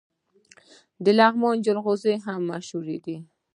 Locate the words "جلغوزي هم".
1.65-2.41